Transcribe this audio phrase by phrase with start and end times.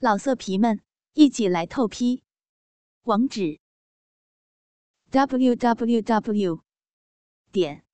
[0.00, 0.80] 老色皮们，
[1.14, 2.22] 一起来透批！
[3.02, 3.58] 网址
[5.10, 6.62] ：w w w
[7.50, 7.84] 点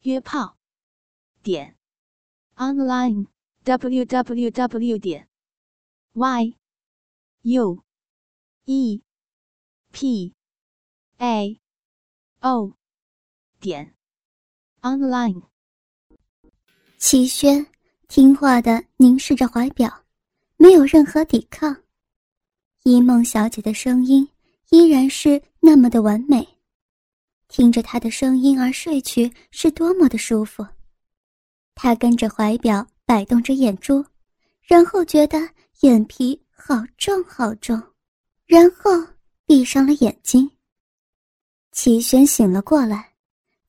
[0.00, 0.56] 约炮
[1.42, 1.76] 点
[2.54, 3.26] online
[3.64, 5.28] w w w 点
[6.14, 6.56] y
[7.42, 7.84] u
[8.64, 9.02] e
[9.92, 10.34] p
[11.18, 11.60] a
[12.40, 12.72] o
[13.60, 13.94] 点
[14.80, 15.42] online。
[16.96, 17.66] 齐轩
[18.08, 20.05] 听话的凝视着怀表。
[20.58, 21.76] 没有任何抵抗，
[22.82, 24.26] 一梦小姐的声音
[24.70, 26.46] 依然是那么的完美，
[27.46, 30.66] 听着她的声音而睡去是多么的舒服。
[31.74, 34.04] 她跟着怀表摆动着眼珠，
[34.62, 35.38] 然后觉得
[35.80, 37.80] 眼皮好重好重，
[38.46, 38.90] 然后
[39.44, 40.50] 闭上了眼睛。
[41.72, 43.12] 齐轩醒了过来，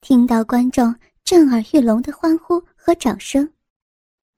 [0.00, 3.48] 听到观众震耳欲聋的欢呼和掌声，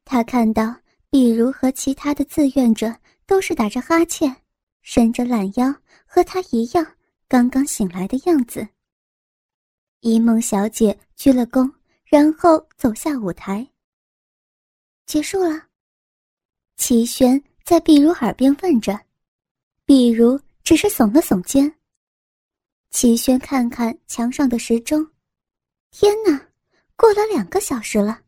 [0.04, 0.74] 他看到。
[1.10, 2.94] 比如和其他的志愿者
[3.26, 4.34] 都是打着哈欠，
[4.80, 5.74] 伸着懒腰，
[6.06, 6.86] 和他一样
[7.26, 8.66] 刚刚醒来的样子。
[10.00, 11.68] 一梦小姐鞠了躬，
[12.04, 13.68] 然后走下舞台。
[15.04, 15.66] 结束了。
[16.76, 18.98] 齐轩在碧如耳边问着，
[19.84, 21.74] 碧如只是耸了耸肩。
[22.92, 25.04] 齐轩看看墙上的时钟，
[25.90, 26.48] 天哪，
[26.94, 28.20] 过了两个小时了。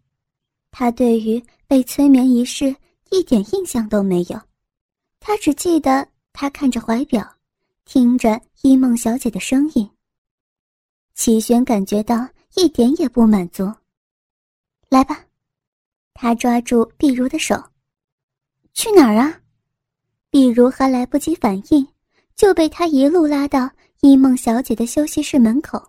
[0.73, 1.41] 他对于。
[1.73, 2.77] 被催眠一事
[3.09, 4.39] 一点印象都没有，
[5.19, 7.27] 他只记得他看着怀表，
[7.87, 9.91] 听着伊梦小姐的声音。
[11.15, 13.73] 齐轩感觉到一点也不满足。
[14.91, 15.25] 来吧，
[16.13, 17.59] 他抓住碧如的手，
[18.75, 19.41] 去哪儿啊？
[20.29, 21.89] 碧如还来不及反应，
[22.37, 23.71] 就被他一路拉到
[24.03, 25.83] 伊梦小姐的休息室门口。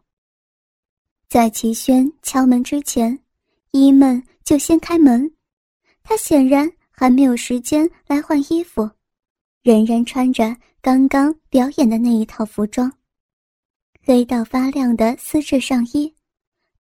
[1.27, 3.19] 在齐轩敲门之前，
[3.71, 5.29] 伊梦就先开门。
[6.03, 8.89] 他显然还没有时间来换衣服，
[9.63, 12.91] 仍然穿着刚刚表演的那一套服装，
[14.03, 16.13] 黑到发亮的丝质上衣，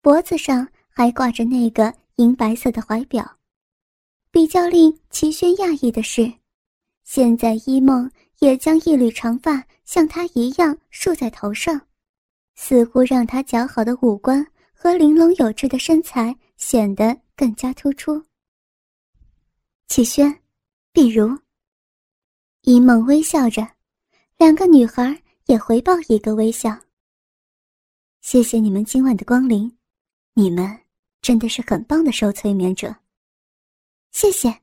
[0.01, 3.39] 脖子上还挂着那个银白色的怀表。
[4.31, 6.31] 比较令齐轩讶异的是，
[7.05, 8.11] 现在一梦
[8.41, 11.81] 也将一缕长发像他一样束在头上，
[12.57, 14.45] 似乎让他姣好的五官
[14.75, 18.21] 和玲珑有致的身材显得更加突出。
[19.95, 20.35] 启轩，
[20.91, 21.39] 碧如。
[22.63, 23.61] 一梦微笑着，
[24.39, 26.75] 两个女孩也回报一个微笑。
[28.23, 29.71] 谢谢你们今晚的光临，
[30.33, 30.81] 你们
[31.21, 32.97] 真的是很棒的受催眠者。
[34.13, 34.63] 谢谢，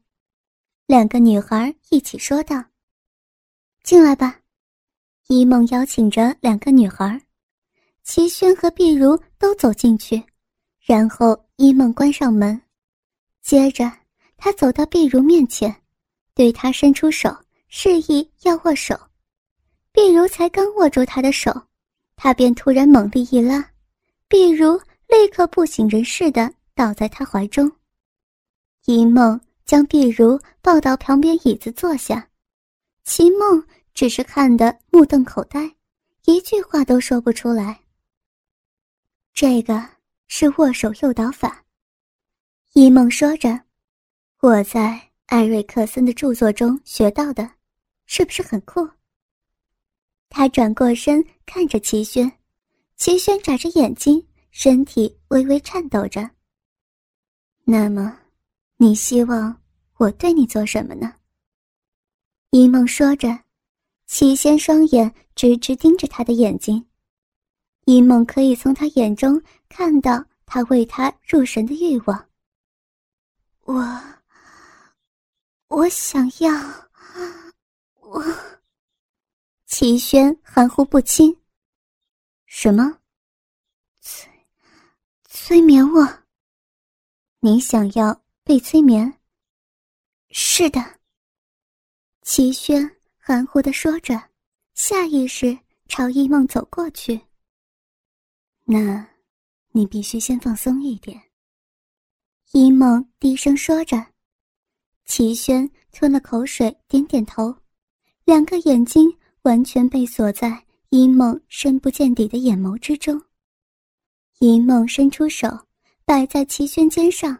[0.88, 2.66] 两个女孩一起说道。
[3.84, 4.41] 进来吧，
[5.28, 7.22] 一梦邀请着两个女孩，
[8.01, 10.23] 齐轩和碧如都走进去，
[10.81, 12.59] 然后一梦关上门，
[13.44, 13.99] 接着。
[14.40, 15.84] 他走到碧如面前，
[16.34, 17.30] 对她伸出手，
[17.68, 18.98] 示意要握手。
[19.92, 21.52] 碧如才刚握住他的手，
[22.16, 23.72] 他便突然猛力一拉，
[24.28, 24.78] 碧如
[25.08, 27.70] 立刻不省人事的倒在他怀中。
[28.86, 32.30] 一梦将碧如抱到旁边椅子坐下，
[33.04, 33.62] 齐梦
[33.94, 35.70] 只是看得目瞪口呆，
[36.26, 37.82] 一句话都说不出来。
[39.34, 39.86] 这个
[40.28, 41.66] 是握手诱导法，
[42.74, 43.69] 一梦说着。
[44.42, 47.56] 我在艾瑞克森的著作中学到的，
[48.06, 48.90] 是不是很酷？
[50.30, 52.32] 他转过身看着齐轩，
[52.96, 56.32] 齐轩眨着眼睛，身体微微颤抖着。
[57.66, 58.18] 那么，
[58.78, 59.62] 你希望
[59.98, 61.14] 我对你做什么呢？
[62.52, 63.38] 一梦说着，
[64.06, 66.86] 齐轩双眼直直盯着他的眼睛，
[67.84, 72.26] 一梦可以从他眼中看到他为他入神的欲望。
[73.66, 74.02] 我。
[75.69, 76.52] 我想要，
[78.02, 78.24] 我。
[79.68, 81.35] 齐轩含糊不清。
[82.47, 83.00] 什么？
[84.02, 84.28] 催，
[85.25, 86.24] 催眠我？
[87.40, 89.19] 你想要被催眠？
[90.31, 91.00] 是的。
[92.24, 94.20] 齐轩含糊的说着，
[94.73, 95.58] 下意识
[95.88, 97.22] 朝一梦走过去。
[98.66, 99.08] 那，
[99.70, 101.22] 你必须先放松一点。
[102.53, 104.03] 一梦低声说着。
[105.09, 107.53] 齐轩吞了口水，点点头，
[108.26, 109.11] 两个眼睛
[109.41, 113.20] 完全被锁在一梦深不见底的眼眸之中。
[114.38, 115.50] 一梦伸出手，
[116.06, 117.35] 摆在齐轩肩上。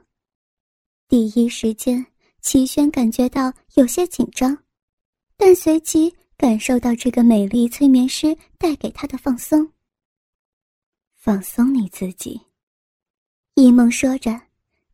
[1.08, 2.04] 第一时间，
[2.42, 4.58] 齐轩感觉到有些紧张，
[5.38, 9.72] 但随即感受到这个美丽催眠师带给他的放松。
[11.14, 12.42] 放松你自己，
[13.54, 14.42] 一梦说着，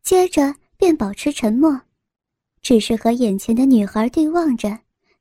[0.02, 1.80] 接着便保持沉默。
[2.66, 4.76] 只是和眼前的女孩对望着，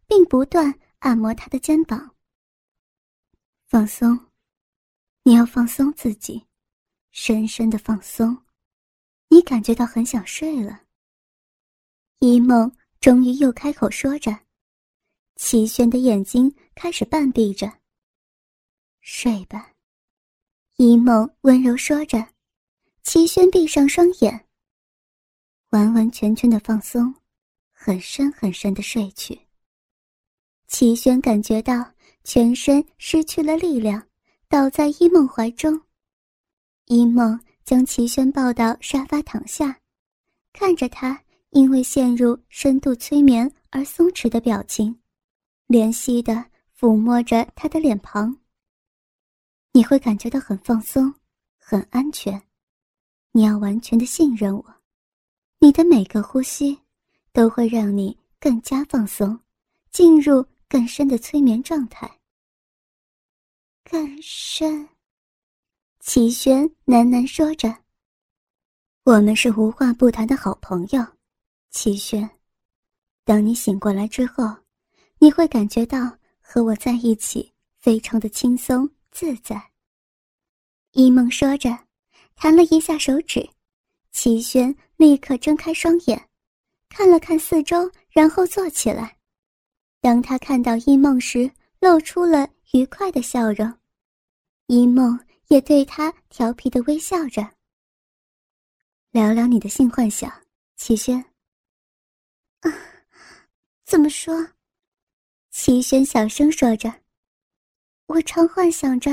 [0.07, 2.15] 并不断按摩她的肩膀。
[3.68, 4.19] 放松，
[5.21, 6.44] 你要放松自己，
[7.12, 8.36] 深深的放松。
[9.27, 10.81] 你感觉到很想睡了。
[12.18, 14.36] 一梦终于又开口说着，
[15.36, 17.71] 齐轩的眼睛开始半闭着。
[19.01, 19.71] 睡吧，
[20.77, 22.27] 一梦温柔说着，
[23.03, 24.47] 齐轩闭上双眼，
[25.69, 27.13] 完完全全的放松，
[27.86, 29.40] 很深很深的睡去。
[30.66, 31.86] 齐轩感觉到
[32.24, 34.04] 全身失去了力量，
[34.50, 35.80] 倒在一梦怀中。
[36.86, 39.80] 一梦将齐轩抱到沙发躺下，
[40.52, 45.00] 看着他因为陷入深度催眠而松弛的表情，
[45.68, 46.44] 怜惜的
[46.76, 48.36] 抚摸着他的脸庞。
[49.74, 51.14] 你会感觉到很放松，
[51.60, 52.42] 很安全。
[53.31, 54.66] 你要完全的信任我，
[55.60, 56.80] 你的每个呼吸
[57.36, 59.40] 都会让你更加放松，
[59.92, 60.44] 进入。
[60.68, 62.20] 更深的催眠状态。
[63.84, 64.90] 更深。
[66.00, 67.74] 齐轩喃喃说着
[69.06, 71.06] ：“我们是无话不谈的好朋友。”
[71.70, 72.28] 齐轩，
[73.24, 74.44] 当你醒过来之后，
[75.20, 79.72] 你会感觉到和我在一起非常的轻松自在。
[80.94, 81.70] 一梦说着，
[82.34, 83.48] 弹了一下手指，
[84.12, 86.28] 齐轩立刻睁开双眼，
[86.97, 89.18] 看了看四周，然后坐起来。
[90.00, 91.51] 当他看到一梦时，
[91.81, 93.69] 露出了愉快的笑容，
[94.68, 97.45] 一梦也对他调皮的微笑着。
[99.12, 100.31] 聊聊你的性幻想，
[100.77, 101.19] 齐轩。
[102.62, 102.71] 啊，
[103.83, 104.47] 怎么说？
[105.51, 107.01] 齐轩小声说着
[108.07, 109.12] ：“我常幻想着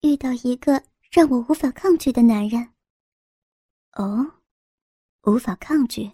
[0.00, 2.66] 遇到一个让我无法抗拒的男人。”
[3.92, 4.40] 哦，
[5.24, 6.10] 无法抗拒，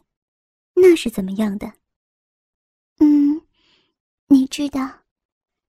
[0.78, 1.72] 那是怎么样的？
[3.00, 3.40] 嗯。
[4.28, 4.90] 你知道，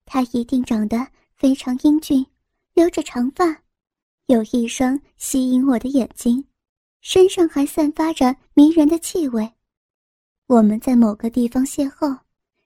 [0.04, 2.26] 他一定长得非常英俊，
[2.74, 3.46] 留着长发，
[4.26, 6.44] 有一双吸引我的眼睛，
[7.02, 9.54] 身上还散发着迷人的气味。
[10.48, 12.20] 我们在某个地方邂逅，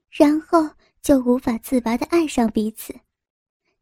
[0.10, 0.70] 然后
[1.02, 2.98] 就无法自拔的爱上彼此。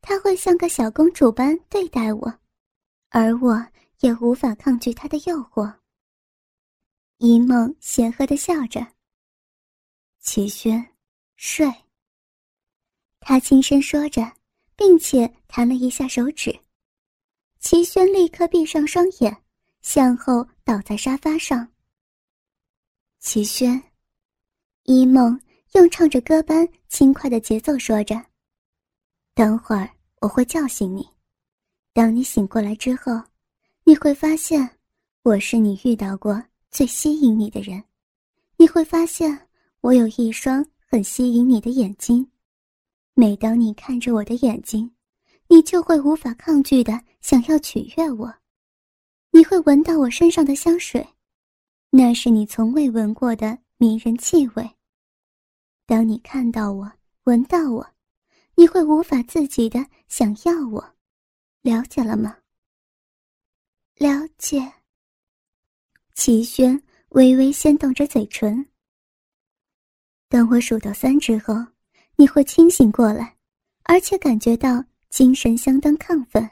[0.01, 2.33] 他会像个小公主般对待我，
[3.09, 3.63] 而我
[3.99, 5.71] 也无法抗拒他的诱惑。
[7.21, 8.85] 一梦邪和的笑着。
[10.21, 10.95] 齐轩，
[11.35, 11.69] 睡。
[13.19, 14.21] 他轻声说着，
[14.77, 16.57] 并且弹了一下手指。
[17.59, 19.35] 齐轩立刻闭上双眼，
[19.81, 21.69] 向后倒在沙发上。
[23.19, 23.83] 齐轩，
[24.83, 25.37] 一梦
[25.73, 28.15] 用唱着歌般轻快的节奏说着
[29.35, 29.89] ：“等会儿
[30.21, 31.05] 我会叫醒你，
[31.91, 33.21] 当你醒过来之后，
[33.83, 34.77] 你会发现
[35.23, 37.83] 我是你遇到过最吸引你的人，
[38.57, 39.47] 你会发现
[39.81, 42.29] 我有一双很吸引你的眼睛。”
[43.15, 44.89] 每当你看着我的眼睛，
[45.47, 48.33] 你就会无法抗拒的想要取悦我。
[49.31, 51.05] 你会闻到我身上的香水，
[51.89, 54.69] 那是你从未闻过的迷人气味。
[55.85, 56.89] 当你看到我、
[57.25, 57.85] 闻到我，
[58.55, 60.95] 你会无法自己的想要我。
[61.61, 62.37] 了解了吗？
[63.95, 64.78] 了解。
[66.19, 68.67] 齐轩微微掀动着嘴唇。
[70.27, 71.55] 等我数到三之后。
[72.17, 73.37] 你会清醒过来，
[73.83, 76.51] 而且感觉到精神相当亢奋。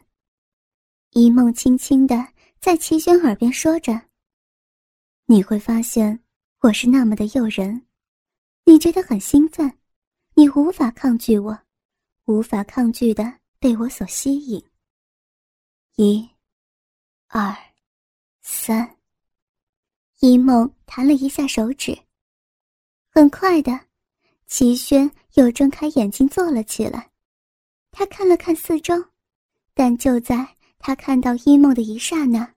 [1.11, 2.25] 一梦轻轻的
[2.61, 4.03] 在齐轩耳边说着
[5.27, 6.23] ：“你会发现
[6.61, 7.85] 我是那么的诱人，
[8.63, 9.77] 你觉得很兴奋，
[10.35, 11.59] 你无法抗拒我，
[12.27, 14.63] 无法抗拒的被我所吸引。”
[15.99, 16.29] 一、
[17.27, 17.53] 二、
[18.41, 18.96] 三。
[20.19, 21.97] 一梦弹了一下手指，
[23.09, 23.79] 很快的。
[24.47, 27.11] 齐轩又睁开眼睛坐了起来，
[27.91, 28.95] 他看了看四周，
[29.73, 32.51] 但就在他看到一梦的一刹那，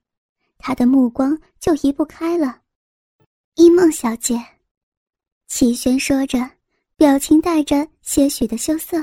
[0.56, 2.62] 他的目光就移不开了。
[3.56, 4.40] 一梦小姐，
[5.48, 6.38] 齐轩说着，
[6.96, 8.96] 表情带着些许的羞涩。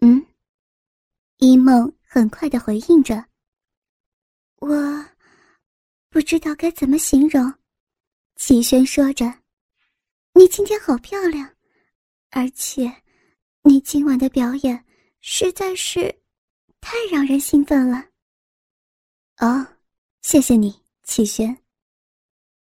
[0.00, 0.24] 嗯，
[1.36, 3.22] 一梦很快的回应着。
[4.60, 5.04] 我
[6.10, 7.52] 不知道该怎么形容，
[8.36, 9.26] 齐轩说着，
[10.32, 11.54] 你今天好漂亮。
[12.30, 13.02] 而且，
[13.62, 14.84] 你今晚的表演
[15.20, 16.14] 实在是
[16.80, 18.06] 太让人兴奋了。
[19.38, 19.66] 哦，
[20.22, 21.56] 谢谢你，齐轩。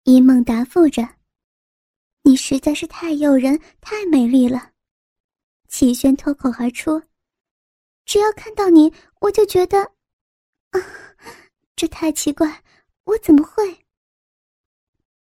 [0.05, 1.03] 一梦答复着
[2.23, 4.73] ：“你实在是太诱人、太美丽了。”
[5.69, 7.03] 齐轩脱口而出
[8.07, 9.81] ：“只要看到你，我就觉得……
[10.71, 10.81] 啊，
[11.75, 12.63] 这太奇怪，
[13.07, 13.77] 我怎么会？”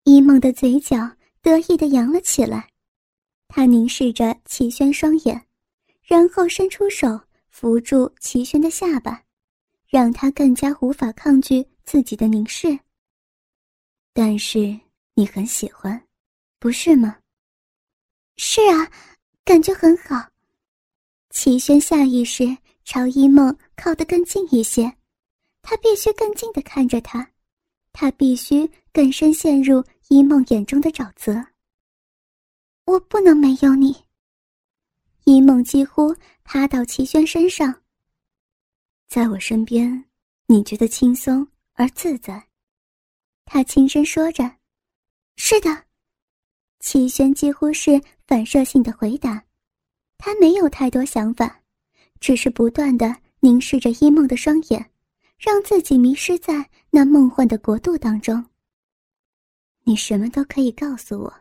[0.03, 0.97] 一梦的嘴角
[1.41, 2.67] 得意的扬了起来。
[3.47, 5.47] 他凝视着齐轩双眼，
[6.01, 7.07] 然后伸出手
[7.47, 9.23] 扶住齐轩的下巴，
[9.87, 12.77] 让他更加无法抗拒自己的凝视。
[14.13, 14.77] 但是
[15.13, 16.07] 你很喜欢，
[16.59, 17.17] 不是吗？
[18.37, 18.91] 是啊，
[19.45, 20.27] 感觉很好。
[21.29, 24.91] 齐轩下意识朝一梦靠得更近一些，
[25.61, 27.29] 他必须更近的看着他，
[27.97, 31.33] 他必须更深陷入一梦眼中的沼泽。
[32.83, 33.95] 我不能没有你。
[35.23, 37.73] 一梦几乎趴到齐轩身上，
[39.07, 40.03] 在我身边，
[40.45, 42.45] 你觉得轻松而自在。
[43.45, 44.57] 他轻声说着
[45.37, 45.85] ：“是的。”
[46.81, 49.41] 齐轩几乎是反射性的回答，
[50.17, 51.61] 他没有太多想法，
[52.19, 54.91] 只是不断的凝视着一梦的双眼，
[55.37, 58.45] 让自己迷失在那梦幻的国度当中。
[59.83, 61.33] 你什么都可以告诉我，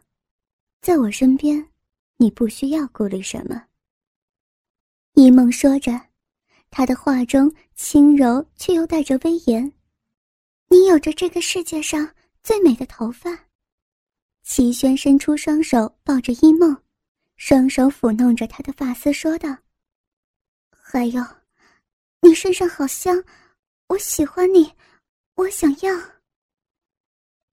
[0.80, 1.70] 在我身边，
[2.18, 3.64] 你不需要顾虑什么。
[5.14, 6.08] 一梦说着，
[6.70, 9.72] 他的话中轻柔却又带着威严。
[10.68, 13.46] 你有着这个世界上最美的头发。
[14.42, 16.76] 齐轩伸出双手抱着一梦，
[17.36, 19.56] 双手抚弄着她的发丝，说道
[20.70, 21.24] ：“还有，
[22.20, 23.24] 你身上好香，
[23.88, 24.72] 我喜欢你，
[25.34, 26.14] 我想要。”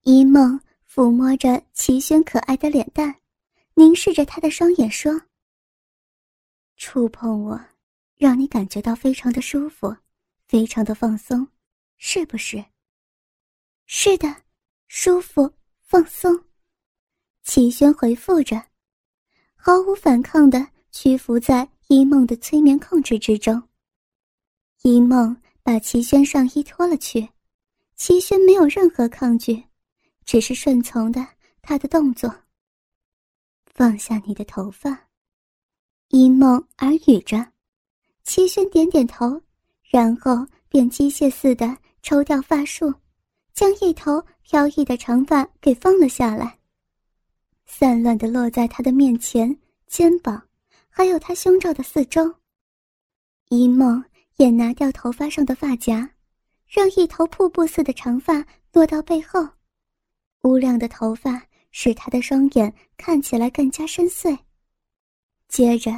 [0.03, 0.59] 一梦
[0.89, 3.21] 抚摸着齐轩可爱的脸蛋，
[3.75, 5.21] 凝视着他的双眼，说
[6.75, 7.59] ：“触碰我，
[8.15, 9.95] 让你感觉到非常的舒服，
[10.47, 11.47] 非常的放松，
[11.97, 12.63] 是不是
[13.85, 14.43] ？”“是的，
[14.87, 16.45] 舒服，放松。”
[17.43, 18.63] 齐轩回复着，
[19.55, 23.61] 毫无反抗的屈服在一梦的催眠控制之中。
[24.81, 25.35] 一梦
[25.71, 27.29] 把齐轩上衣脱了去，
[27.95, 29.63] 齐轩没有任何抗拒，
[30.25, 31.25] 只是顺从的
[31.61, 32.29] 他的动作。
[33.67, 35.07] 放下你的头发，
[36.09, 37.53] 一梦耳语着，
[38.25, 39.41] 齐轩点点头，
[39.89, 42.93] 然后便机械似的抽掉发束，
[43.53, 46.59] 将一头飘逸的长发给放了下来。
[47.65, 50.45] 散乱的落在他的面前、肩膀，
[50.89, 52.35] 还有他胸罩的四周。
[53.47, 54.03] 一梦
[54.41, 56.09] 也拿掉头发上的发夹，
[56.67, 58.43] 让一头瀑布似的长发
[58.73, 59.47] 落到背后。
[60.41, 64.35] 乌亮的头发使他的双眼看起来更加深邃。
[65.47, 65.91] 接着，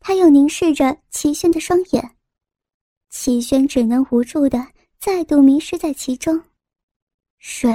[0.00, 2.16] 他又凝视着齐轩的双眼，
[3.10, 4.66] 齐轩只能无助的
[4.98, 6.42] 再度迷失在其中。
[7.38, 7.72] 睡。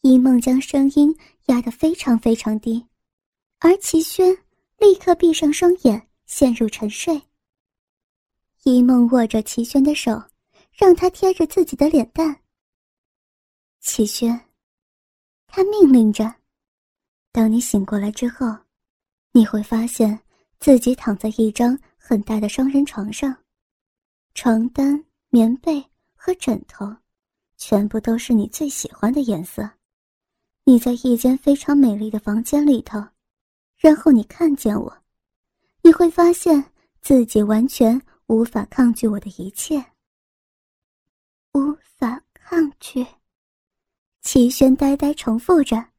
[0.00, 1.14] 一梦将声音。
[1.48, 2.86] 压得非常非常低，
[3.58, 4.34] 而齐轩
[4.78, 7.20] 立刻闭上双眼，陷入沉睡。
[8.64, 10.22] 一梦握着齐轩的手，
[10.72, 12.34] 让他贴着自己的脸蛋。
[13.80, 14.40] 齐轩，
[15.46, 16.34] 他命令着
[17.30, 18.46] ：“当你醒过来之后，
[19.32, 20.18] 你会发现
[20.60, 23.36] 自己躺在一张很大的双人床上，
[24.32, 26.86] 床单、棉被和枕头，
[27.58, 29.68] 全部都是你最喜欢的颜色。”
[30.64, 32.98] 你在一间非常美丽的房间里头，
[33.76, 34.96] 然后你看见我，
[35.82, 39.84] 你会发现自己完全无法抗拒我的一切。
[41.52, 43.06] 无法抗拒，
[44.22, 45.92] 齐轩呆呆重复着。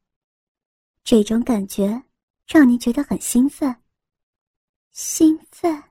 [1.04, 2.02] 这种感觉
[2.46, 3.74] 让你觉得很兴奋。
[4.92, 5.82] 兴奋，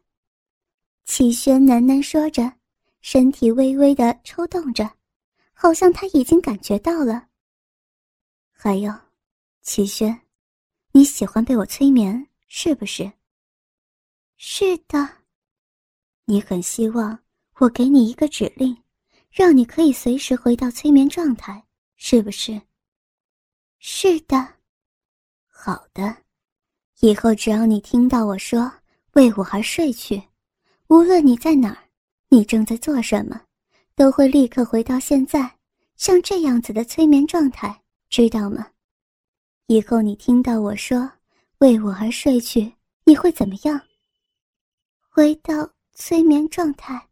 [1.06, 2.52] 齐轩喃喃说着，
[3.02, 4.98] 身体微微的抽动着，
[5.54, 7.30] 好像他已经感觉到了。
[8.52, 8.94] 还有，
[9.62, 10.22] 齐轩，
[10.92, 13.12] 你喜欢被我催眠是不是？
[14.38, 15.25] 是的。
[16.26, 17.18] 你很希望
[17.60, 18.76] 我给你一个指令，
[19.32, 21.64] 让你可以随时回到催眠状态，
[21.96, 22.60] 是不是？
[23.80, 24.56] 是的。
[25.48, 26.18] 好的，
[27.00, 28.72] 以后只要你听到我说
[29.14, 30.22] “为我而睡去”，
[30.90, 31.78] 无论你在哪儿，
[32.30, 33.42] 你正在做什么，
[33.96, 35.58] 都会立刻回到现在，
[35.96, 37.82] 像这样子的催眠状态。
[38.10, 38.68] 知道吗？
[39.68, 41.12] 以后你听到我说
[41.60, 43.82] “为我而睡去”，你会怎么样？
[45.10, 47.10] 回到催眠状态。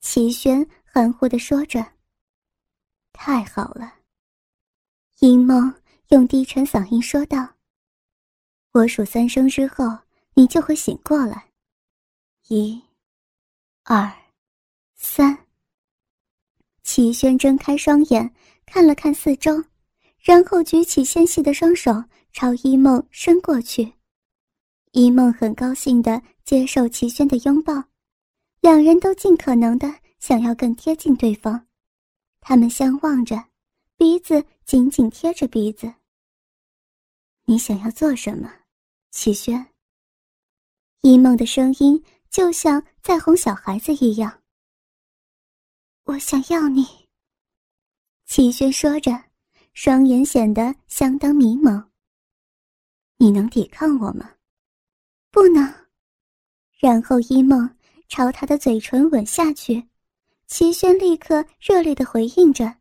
[0.00, 1.84] 齐轩含糊的说着。
[3.12, 3.94] 太好了。
[5.20, 5.74] 银梦
[6.08, 7.56] 用低沉嗓音说道
[8.72, 9.84] ：“我数三声之后，
[10.34, 11.50] 你就会醒过来。
[12.48, 12.80] 一、
[13.84, 14.10] 二、
[14.94, 15.46] 三。”
[16.82, 18.34] 齐轩睁开双眼，
[18.64, 19.64] 看了看四周。
[20.18, 23.94] 然后举起纤细的双手朝一梦伸过去，
[24.92, 27.72] 一梦很高兴地接受齐轩的拥抱，
[28.58, 29.86] 两人都尽可能的
[30.18, 31.64] 想要更贴近对方，
[32.40, 33.40] 他们相望着，
[33.96, 35.94] 鼻子紧紧贴着鼻子。
[37.44, 38.52] 你想要做什么，
[39.12, 39.64] 齐轩。
[41.02, 44.42] 一梦的声音就像在哄小孩子一样。
[46.02, 46.84] 我想要你。
[48.26, 49.12] 齐轩说着，
[49.72, 51.90] 双眼显得相当迷茫。
[53.18, 54.32] 你能抵抗我吗？
[55.30, 55.79] 不能。
[56.80, 57.68] 然后一梦
[58.08, 59.86] 朝他的嘴唇吻下去，
[60.46, 62.74] 齐轩立刻热烈的回应着，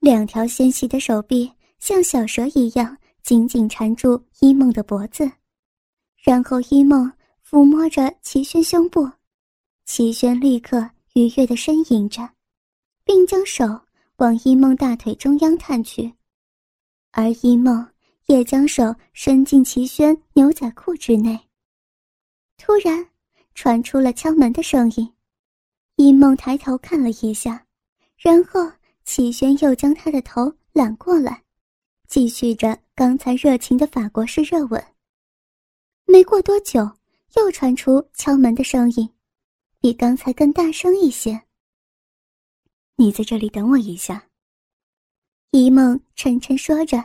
[0.00, 5.30] 两条纤细的手臂像小蛇一样紧紧缠住一梦的脖子，
[6.22, 7.10] 然后一梦。
[7.52, 9.06] 抚摸着齐轩胸部，
[9.84, 12.26] 齐轩立刻愉悦的呻吟着，
[13.04, 13.66] 并将手
[14.16, 16.10] 往一梦大腿中央探去，
[17.10, 17.86] 而一梦
[18.24, 21.38] 也将手伸进齐轩牛仔裤之内。
[22.56, 23.06] 突然，
[23.54, 25.12] 传出了敲门的声音，
[25.96, 27.66] 一梦抬头看了一下，
[28.16, 28.70] 然后
[29.04, 31.42] 齐轩又将他的头揽过来，
[32.08, 34.84] 继续着刚才热情的法国式热吻。
[36.04, 36.90] 没过多久。
[37.38, 39.08] 又传出敲门的声音，
[39.80, 41.40] 比刚才更大声一些。
[42.96, 44.28] 你在这里等我一下。
[45.50, 47.02] 一梦沉沉说着，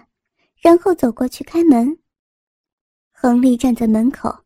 [0.58, 1.98] 然后走过去开门。
[3.14, 4.44] 亨利站在门口，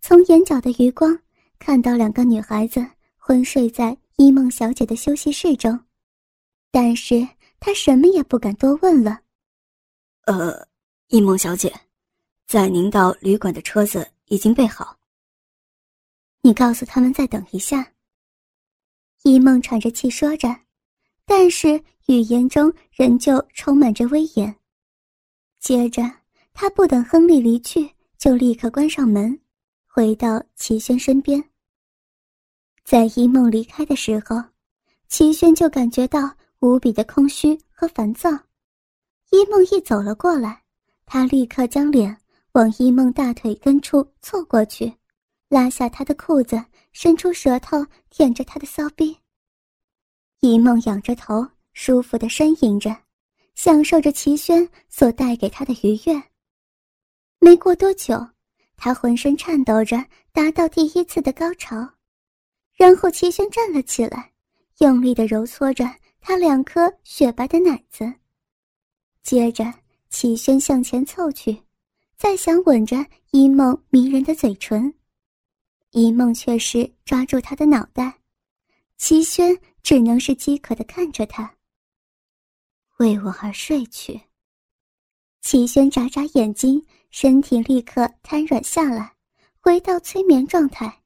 [0.00, 1.16] 从眼角的余光
[1.60, 2.84] 看到两个女孩子
[3.16, 5.78] 昏睡在一梦小姐的休息室中，
[6.70, 7.28] 但是
[7.60, 9.20] 他什么也不敢多问了。
[10.22, 10.66] 呃，
[11.08, 11.72] 一梦小姐，
[12.46, 14.96] 在您到旅馆的车子已经备好。
[16.40, 17.92] 你告诉他们再等一下。
[19.22, 20.48] 一梦喘着气说着，
[21.26, 24.56] 但是语言中仍旧充满着威严。
[25.60, 26.02] 接着，
[26.54, 29.38] 他不等亨利离去，就立刻关上门，
[29.86, 31.49] 回到齐轩身边。
[32.90, 34.42] 在一梦离开的时候，
[35.06, 36.28] 齐轩就感觉到
[36.58, 38.28] 无比的空虚和烦躁。
[39.30, 40.60] 一梦一走了过来，
[41.06, 42.18] 他立刻将脸
[42.54, 44.92] 往一梦大腿根处凑过去。
[45.48, 49.16] 拉下他的裤子，伸出舌头舔着他的骚逼。
[50.40, 52.96] 一梦仰着头，舒服的呻吟着，
[53.54, 56.20] 享受着齐轩所带给他的愉悦。
[57.38, 58.18] 没过多久，
[58.76, 61.88] 他浑身颤抖着达到第一次的高潮，
[62.80, 64.32] 然后齐轩站了起来，
[64.78, 65.84] 用力的揉搓着
[66.18, 68.10] 他两颗雪白的奶子。
[69.22, 69.70] 接着，
[70.08, 71.62] 齐轩向前凑去，
[72.16, 72.96] 再想吻着
[73.32, 74.94] 一梦迷人的嘴唇。
[75.90, 78.18] 一梦却是抓住他的脑袋，
[78.96, 81.54] 齐轩只能是饥渴的看着他。
[82.96, 84.18] 为我而睡去。
[85.42, 89.12] 齐轩眨眨眼睛，身体立刻瘫软下来，
[89.60, 90.99] 回到催眠状态。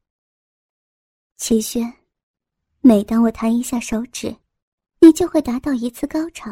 [1.37, 1.92] 齐轩，
[2.81, 4.35] 每当我弹一下手指，
[5.01, 6.51] 你就会达到一次高潮。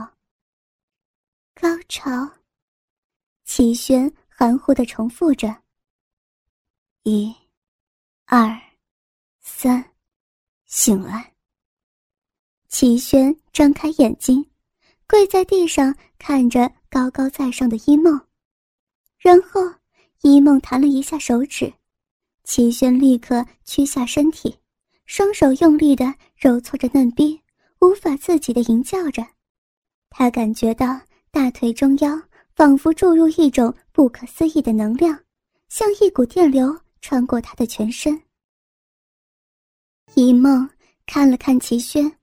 [1.54, 2.10] 高潮。
[3.44, 5.62] 齐轩含糊的重复着。
[7.04, 7.34] 一。
[8.26, 8.60] 二，
[9.40, 9.84] 三，
[10.64, 11.32] 醒来。
[12.68, 14.44] 齐轩张开眼睛，
[15.06, 18.18] 跪在地上看着高高在上的一梦，
[19.18, 19.60] 然后
[20.22, 21.72] 一梦弹了一下手指，
[22.44, 24.56] 齐轩立刻屈下身体，
[25.06, 27.40] 双手用力的揉搓着嫩逼，
[27.80, 29.26] 无法自己的吟叫着。
[30.10, 32.22] 他感觉到大腿中央
[32.54, 35.18] 仿佛注入一种不可思议的能量，
[35.68, 36.78] 像一股电流。
[37.04, 38.22] 穿过他的全身，
[40.14, 40.70] 一梦
[41.04, 42.16] 看了看齐轩，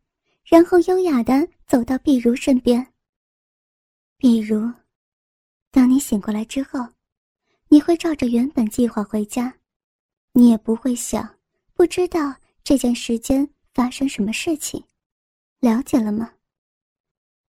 [0.46, 2.94] 然后优雅的走到碧如身边。
[4.18, 4.72] 碧如，
[5.70, 6.80] 当你醒过来之后，
[7.68, 9.54] 你会照着原本计划回家，
[10.32, 11.38] 你也不会想，
[11.74, 12.34] 不知道
[12.70, 14.84] 这件时间发生什么事情，
[15.60, 16.32] 了解了吗？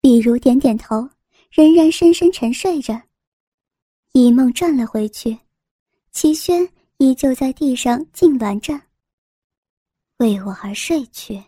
[0.00, 1.10] 比如点点头，
[1.50, 3.02] 仍然深深沉睡着。
[4.12, 5.36] 一梦转了回去，
[6.12, 6.64] 齐轩。
[6.98, 8.80] 依旧在地上痉挛着，
[10.18, 11.42] 为我而睡去。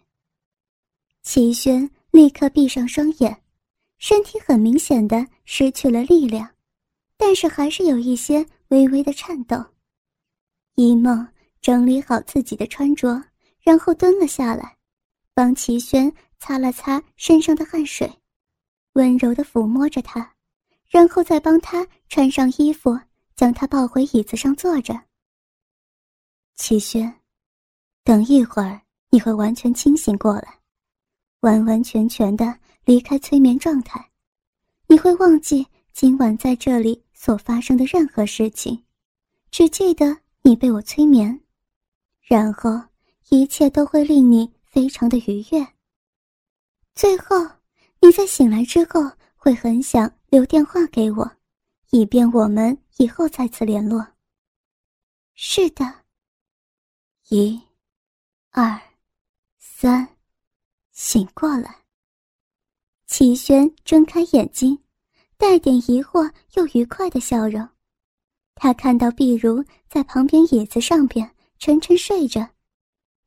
[1.22, 3.40] 齐轩立刻闭上双眼，
[3.98, 6.48] 身体很明显的失去了力量，
[7.16, 9.64] 但是还是有一些微微的颤抖。
[10.74, 11.24] 一梦
[11.60, 13.29] 整理好自己的穿着，
[13.62, 14.76] 然后蹲了下来，
[15.34, 18.10] 帮齐轩擦了擦身上的汗水，
[18.94, 20.34] 温柔的抚摸着他，
[20.88, 22.98] 然后再帮他穿上衣服，
[23.36, 24.98] 将他抱回椅子上坐着。
[26.56, 27.20] 齐轩，
[28.04, 30.58] 等一会儿你会完全清醒过来，
[31.40, 34.10] 完完全全的离开催眠状态，
[34.86, 38.84] 你会忘记今晚在这里所发生的任何事情，
[39.50, 41.40] 只记得你被我催眠，
[42.20, 42.80] 然后
[43.30, 45.66] 一切都会令你非常的愉悦。
[46.94, 47.36] 最后，
[48.00, 49.00] 你在醒来之后
[49.36, 51.30] 会很想留电话给我，
[51.90, 54.04] 以便我们以后再次联络。
[55.34, 55.84] 是的。
[57.28, 57.60] 一、
[58.50, 58.80] 二、
[59.58, 60.16] 三，
[60.90, 61.84] 醒过来。
[63.06, 64.76] 齐轩睁开眼睛，
[65.36, 67.66] 带点疑惑又愉快的笑容。
[68.56, 72.50] 他看到碧如在旁边椅子上边沉沉睡着，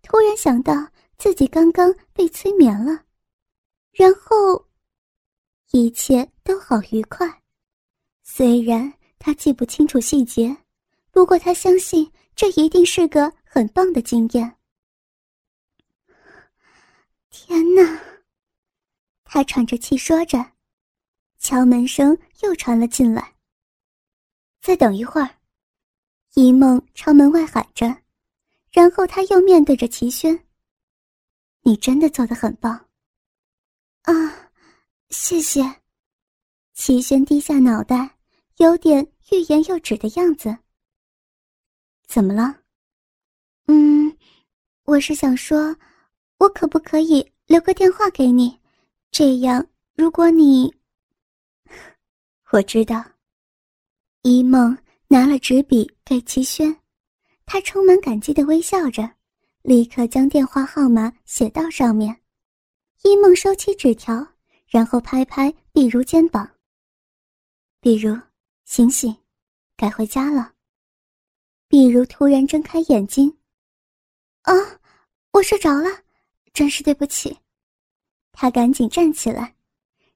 [0.04, 0.74] 突然想到
[1.18, 3.06] 自己刚刚被催眠了，
[3.92, 4.68] 然后
[5.72, 7.42] 一切都好愉快。
[8.22, 10.56] 虽然他记不清楚细节，
[11.10, 14.58] 不过他相信这一定是个很棒的经验。
[17.30, 18.00] 天哪！
[19.24, 20.54] 他喘着气说着，
[21.40, 23.34] 敲门声又传了进来。
[24.62, 25.38] 再等一会儿，
[26.36, 28.03] 一梦朝门外喊着，
[28.74, 30.38] 然后他又面对着齐轩
[31.62, 32.74] ：“你真的做的很棒。”
[34.04, 34.52] 啊，
[35.10, 35.62] 谢谢。
[36.74, 38.18] 齐轩低下脑袋，
[38.58, 40.58] 有点欲言又止的样子。
[42.08, 42.62] 怎么了？
[43.68, 44.18] 嗯，
[44.86, 45.76] 我是想说，
[46.40, 48.60] 我可不可以留个电话给你？
[49.12, 50.74] 这样，如果你……
[52.52, 53.06] 我知道。
[54.24, 54.76] 一梦
[55.08, 56.76] 拿了纸笔给齐轩，
[57.46, 59.10] 他充满感激的微笑着，
[59.62, 62.22] 立刻将电话号码写到上面。
[63.04, 64.26] 一梦收起纸条，
[64.68, 66.50] 然后拍拍碧如肩膀
[67.82, 68.18] ：“碧如，
[68.66, 69.16] 醒醒，
[69.76, 70.54] 该回家了。”
[71.68, 73.38] 碧如突然睁开眼睛
[74.44, 74.54] ：“啊，
[75.32, 75.90] 我睡着了，
[76.54, 77.38] 真是对不起。”
[78.32, 79.54] 他赶紧站起来，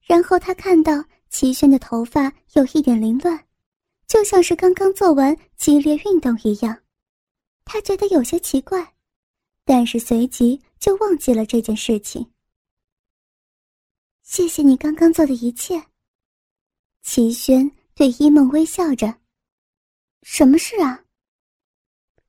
[0.02, 3.46] 然后他看到齐轩的头发有一点凌乱。
[4.08, 6.78] 就像是刚刚做完激烈运动一样，
[7.70, 8.96] 他觉得有些奇怪，
[9.66, 12.26] 但是随即就忘记了这件事情。
[14.24, 15.84] 谢谢你刚刚做的一切。
[17.04, 19.14] 齐轩对一梦微笑着。
[20.24, 21.04] 什么事啊？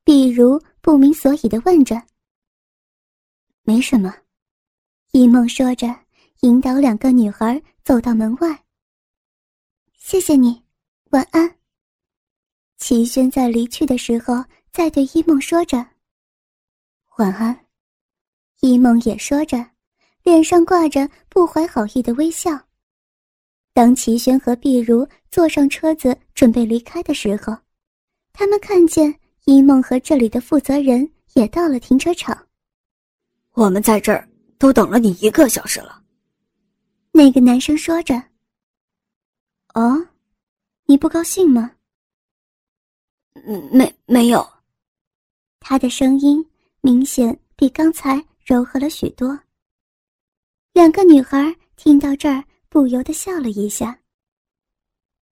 [0.03, 1.95] 比如不明所以的问着。
[3.61, 4.13] 没什么，
[5.11, 5.87] 一梦说着，
[6.41, 8.65] 引导两个女孩走到门外。
[9.97, 10.61] 谢谢你，
[11.11, 11.57] 晚安。
[12.77, 15.85] 齐轩在离去的时候，在对一梦说着
[17.17, 17.65] ：“晚安。”
[18.61, 19.65] 一梦也说着，
[20.23, 22.51] 脸上挂着不怀好意的微笑。
[23.73, 27.55] 当齐轩和碧如坐上车子准备离开的时候，
[28.33, 32.47] 他们看见一梦和这里的负责人也到了停车场。
[33.53, 34.27] 我们在这儿
[34.57, 36.03] 都等了你一个小时了。
[37.11, 38.21] 那个男生说着
[39.73, 40.07] ：“哦，
[40.85, 41.71] 你不高兴吗？”
[43.45, 44.45] 嗯，没没有。
[45.69, 46.43] 他的声音
[46.81, 49.39] 明显比刚才柔和了许多。
[50.73, 53.99] 两个女孩听到这儿，不由得笑了一下。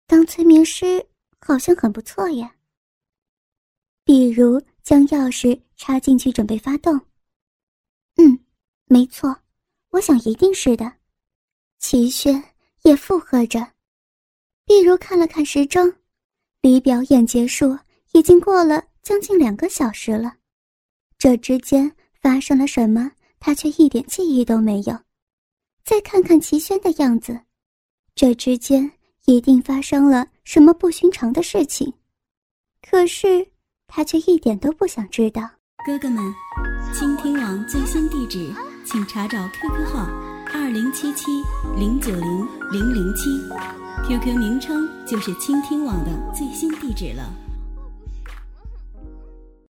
[0.07, 1.05] 当催眠师
[1.39, 2.51] 好像很不错呀。
[4.03, 6.99] 比如将钥匙插进去准备发动。
[8.15, 8.39] 嗯，
[8.85, 9.37] 没错，
[9.91, 10.91] 我想一定是的。
[11.77, 12.43] 齐轩
[12.81, 13.59] 也附和着。
[14.65, 15.93] 比如看了看时钟，
[16.61, 17.77] 离表演结束。
[18.13, 20.35] 已经过了将近两个小时了，
[21.17, 24.97] 这之间发生了什么，他却一点记忆都没有。
[25.83, 27.41] 再看看齐轩的样子，
[28.15, 28.89] 这之间
[29.25, 31.93] 一定发生了什么不寻常的事情，
[32.81, 33.45] 可是
[33.87, 35.41] 他却一点都不想知道。
[35.85, 36.23] 哥哥们，
[36.93, 38.53] 倾听网最新地址，
[38.85, 40.07] 请查找 QQ 号
[40.53, 41.43] 二零七七
[41.77, 43.29] 零九零零零七
[44.07, 47.42] ，QQ 名称就是倾听网的最新地址了。